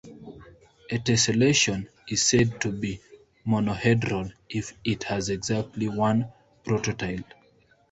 [0.89, 2.99] A tessellation is said to be
[3.45, 6.25] monohedral if it has exactly one
[6.63, 7.23] prototile.